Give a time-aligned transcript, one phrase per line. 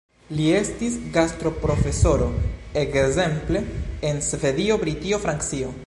[0.37, 2.31] Li estis gastoprofesoro
[2.85, 3.63] ekzemple
[4.13, 5.75] en Svedio, Britio, Francio.